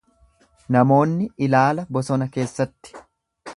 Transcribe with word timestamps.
Namoonni 0.75 1.27
ilaala 1.49 1.85
bosona 1.99 2.29
keessatti. 2.39 3.01